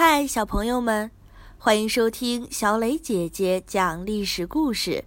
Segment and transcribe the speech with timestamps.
[0.00, 1.10] 嗨，小朋友们，
[1.58, 5.04] 欢迎收听小磊姐姐讲历史故事。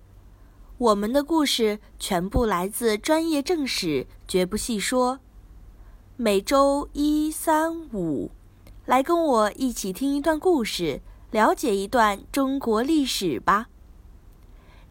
[0.78, 5.20] 我们的故事全部来自专业正史，绝不细说。
[6.18, 8.32] 每周一、三、五，
[8.86, 11.00] 来跟我一起听一段故事，
[11.32, 13.70] 了解一段中国历史吧。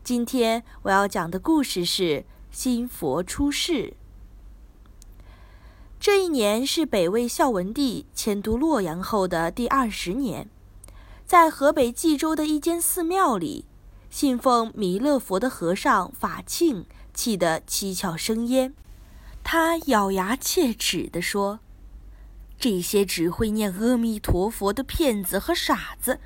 [0.02, 3.92] 今天我要讲的故事是新佛出世。
[6.00, 10.48] 这一年是北魏孝文帝迁都洛阳后的第二十年，
[11.26, 13.66] 在河北冀州的一间寺庙里，
[14.08, 18.72] 信奉弥勒佛的和尚法庆气得七窍生烟。
[19.44, 21.60] 他咬牙切齿地说
[22.58, 26.18] ：“这些只会念阿弥陀佛的骗子和傻子，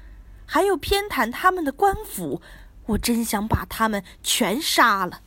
[0.46, 2.40] 还有偏袒他们的官府，
[2.86, 5.22] 我真想把他们全杀了。”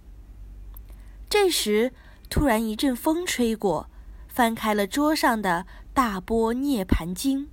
[1.27, 1.91] 这时，
[2.29, 3.89] 突然一阵风吹过。
[4.37, 5.65] 翻开了桌上的
[5.95, 7.49] 大波涅盘经，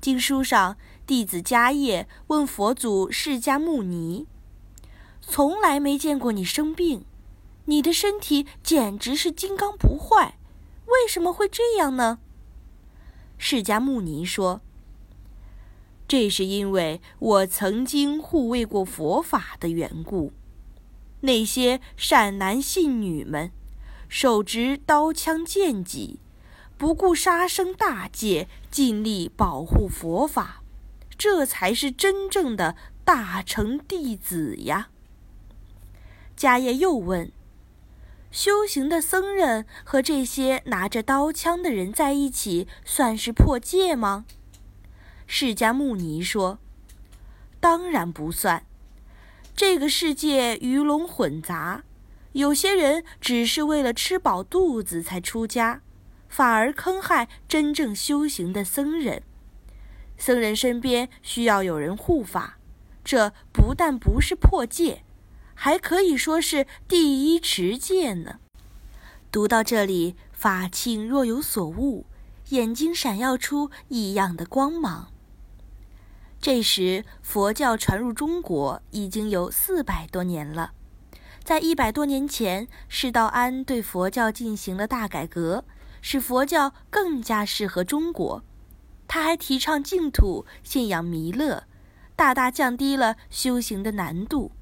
[0.00, 4.26] 经书上弟子迦叶问佛祖释迦牟尼
[5.20, 7.04] ：“从来没见过你生病，
[7.66, 10.38] 你的身体简直是金刚不坏，
[10.86, 12.18] 为什么会这样呢？”
[13.36, 14.62] 释迦牟尼说
[16.08, 20.32] ：“这是因为我曾经护卫过佛法的缘故，
[21.20, 23.52] 那些善男信女们。”
[24.08, 26.18] 手执刀枪剑戟，
[26.76, 30.62] 不顾杀生大戒，尽力保护佛法，
[31.16, 34.88] 这才是真正的大成弟子呀。
[36.36, 37.30] 迦叶又问
[38.30, 44.24] ：“修行的僧人和这些拿着刀枪的人在一起，算是破戒吗？”
[45.26, 46.58] 释迦牟尼说
[47.60, 48.64] ：“当然不算。
[49.54, 51.82] 这个世界鱼龙混杂。”
[52.32, 55.80] 有些人只是为了吃饱肚子才出家，
[56.28, 59.22] 反而坑害真正修行的僧人。
[60.16, 62.58] 僧人身边需要有人护法，
[63.02, 65.04] 这不但不是破戒，
[65.54, 68.40] 还可以说是第一持戒呢。
[69.30, 72.06] 读到这里，法庆若有所悟，
[72.50, 75.12] 眼睛闪耀出异样的光芒。
[76.40, 80.72] 这时，佛教传入中国已经有四百多年了。
[81.48, 85.64] 在一百多年前，释道安对佛教进行了大改革，
[86.02, 88.44] 使佛教更加适合中国。
[89.06, 91.64] 他还提倡净土，信仰弥勒，
[92.14, 94.52] 大大降低了修行的难度。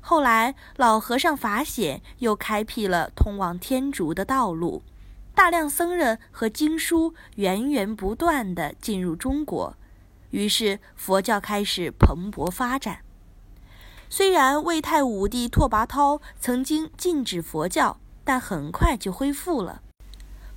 [0.00, 4.82] 后来，老和尚法显又开辟了通往天竺的道路，
[5.36, 9.76] 大量僧人和经书源源不断地进入中国，
[10.30, 13.04] 于是佛教开始蓬勃发展。
[14.10, 19.82] 虽然魏太武帝拓跋焘曾经禁止佛教，但很快就恢复了。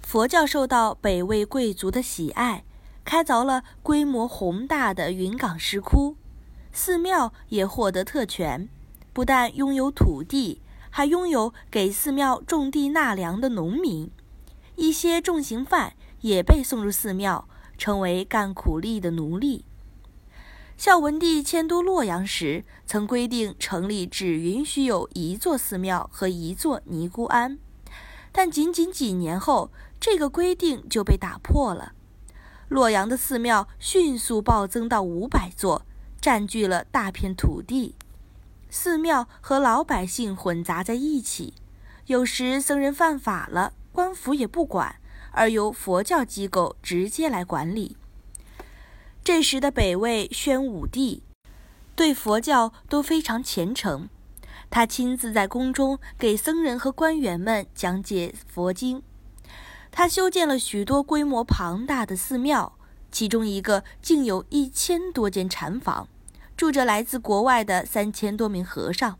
[0.01, 2.63] 佛教受到北魏贵族的喜爱，
[3.03, 6.15] 开凿了规模宏大的云冈石窟，
[6.71, 8.69] 寺庙也获得特权，
[9.11, 14.09] 不但拥有土地，还拥有给寺庙种地纳粮的农民。
[14.75, 17.47] 一些重刑犯也被送入寺庙，
[17.77, 19.65] 成为干苦力的奴隶。
[20.81, 27.59] 孝文帝迁都洛阳时，曾规定城里只允许有一座寺庙和一座尼姑庵，
[28.31, 31.91] 但仅仅几年后，这个规定就被打破了。
[32.67, 35.85] 洛阳的寺庙迅速暴增到五百座，
[36.19, 37.93] 占据了大片土地。
[38.71, 41.53] 寺庙和老百姓混杂在一起，
[42.07, 44.95] 有时僧人犯法了，官府也不管，
[45.29, 47.97] 而由佛教机构直接来管理。
[49.23, 51.21] 这时的北魏宣武帝
[51.95, 54.09] 对佛教都非常虔诚，
[54.71, 59.03] 他亲自在宫中给僧人和官员们讲解佛经。
[59.91, 62.73] 他修建了许多规模庞大的寺庙，
[63.11, 66.07] 其中一个竟有一千多间禅房，
[66.57, 69.19] 住着来自国外的三千多名和尚。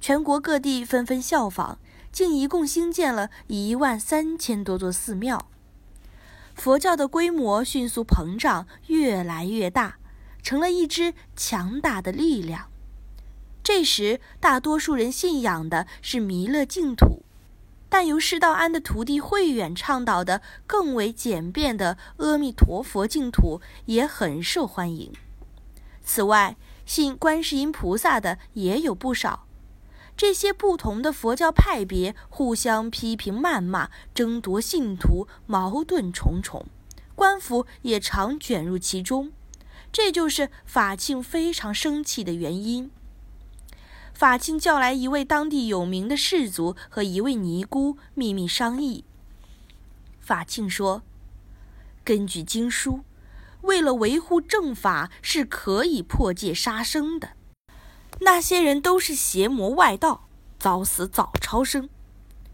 [0.00, 1.78] 全国各地纷纷效仿，
[2.12, 5.48] 竟一共兴建了一万三千多座寺庙。
[6.58, 9.98] 佛教的规模迅速膨胀，越来越大，
[10.42, 12.68] 成了一支强大的力量。
[13.62, 17.22] 这时，大多数人信仰的是弥勒净土，
[17.88, 25.12] 但由释道安的徒弟慧远倡导的更为简便的阿弥陀佛净土也很受欢迎。
[26.02, 29.46] 此外，信观世音菩萨的也有不少。
[30.18, 36.66] 这些不同的佛教派别互相批评谩骂，争夺信徒，矛盾重重，
[37.14, 39.30] 官府也常卷入其中，
[39.92, 42.90] 这就是法庆非常生气的原因。
[44.12, 49.04] 法庆叫来一位当地有名的士族和一位尼姑秘密商议。
[50.18, 51.02] 法庆说
[52.02, 53.04] ：“根据经书，
[53.60, 57.37] 为了维护正法，是可以破戒杀生的。
[58.20, 60.28] 那些人都是邪魔外道，
[60.58, 61.88] 早死早超生。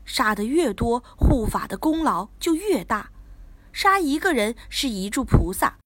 [0.04, 3.10] 杀的越多，护法的功劳就越大。
[3.72, 5.78] 杀一个人是一柱菩萨，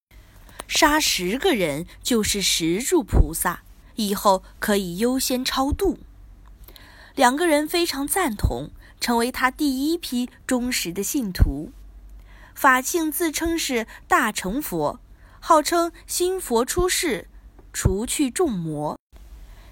[0.66, 3.62] 杀十个人就是十柱菩萨。
[3.94, 5.98] 以后可以优先超度。
[7.14, 8.70] 两个人非常赞同，
[9.00, 11.72] 成为他第一批忠实的信徒。
[12.54, 15.00] 法庆自称是大乘佛，
[15.40, 17.28] 号称新佛出世，
[17.72, 18.96] 除去众魔。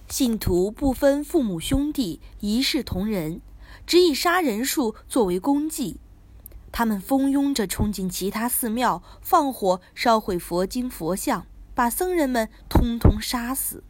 [0.08, 3.40] 信徒不分父母兄弟，一视同仁，
[3.84, 5.98] 只以杀人数作为功绩。
[6.70, 13.82] 他们蜂拥着冲进其他寺庙，放火烧毁佛经佛像，把僧人们通通杀死。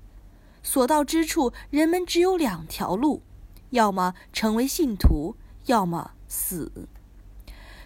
[0.62, 3.22] 所到之处，人们只有两条路：
[3.70, 5.36] 要么成为信徒，
[5.66, 6.88] 要么死。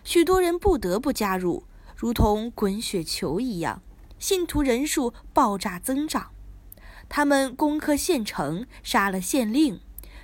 [0.04, 1.64] 许多人不得不加入，
[1.96, 3.82] 如同滚雪球一样，
[4.20, 6.30] 信徒人数爆炸增长。
[7.10, 9.80] 他们攻克县城，杀了县令，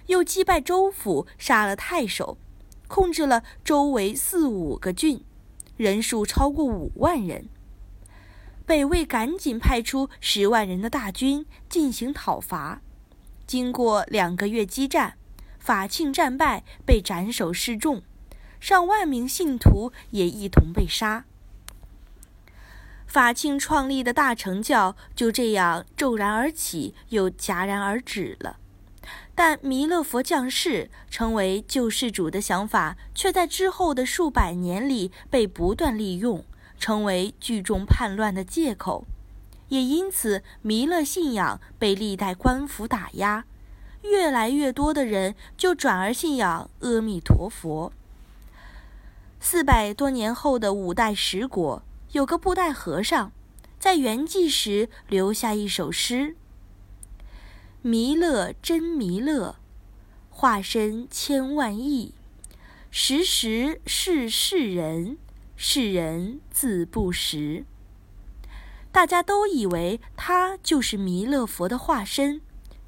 [0.06, 2.38] 又击败州府，杀了太守，
[2.86, 5.24] 控制了周围四五个郡，
[5.76, 7.48] 人数超过五万人。
[8.64, 12.80] 北魏赶紧派出十万人的大军进行讨伐，
[13.48, 15.18] 经过两个月激战，
[15.58, 18.02] 法庆战败，被斩首示众，
[18.60, 21.24] 上万名信徒也一同被杀。
[23.06, 28.58] 法庆创立的大乘教就这样骤然而起，又戛然而止了。
[29.34, 36.44] 但弥勒佛降世成为救世主的想法，却在之后的数百年里被不断利用。
[36.78, 39.06] 成为聚众叛乱的借口，
[39.68, 43.46] 也因此弥勒信仰被历代官府打压，
[44.02, 47.90] 越来越多的人就转而信仰阿弥陀佛。
[49.40, 51.82] 四百多年后的五代十国，
[52.16, 53.30] 有个布袋和尚，
[53.78, 56.34] 在圆寂时留下一首诗
[57.82, 59.56] ：“弥勒真弥勒，
[60.30, 62.14] 化身千万亿，
[62.90, 65.18] 时时是世人。”
[65.58, 67.64] 世人自不识，
[68.92, 72.42] 大家都以为他就是弥勒佛的化身，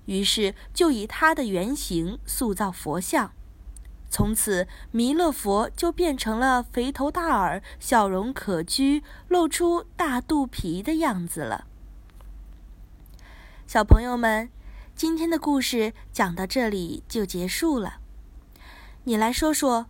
[0.04, 3.32] 于是就以他的原型塑造佛像。
[4.10, 11.66] 从此，弥勒佛就变成了肥头大耳、笑容可掬、露出大肚皮的样子了。
[13.66, 14.48] 小朋友们，
[14.94, 17.98] 今天的故事讲到这里就结束了。
[19.04, 19.86] 你来说说。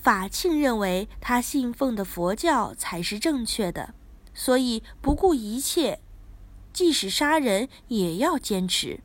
[0.00, 3.94] 法庆认为他信奉的佛教才是正确的，
[4.32, 6.00] 所以不顾一切，
[6.72, 9.00] 即使杀人也要坚持。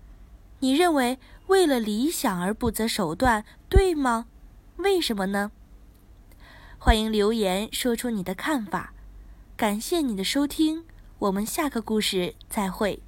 [0.60, 1.18] 你认为
[1.48, 4.28] 为了理想而不择手段，对吗？
[4.78, 5.52] 为什么呢？
[6.78, 8.94] 欢迎留言说出你的看法。
[9.56, 10.84] 感谢你的收听，
[11.20, 13.02] 我们下个故事再会。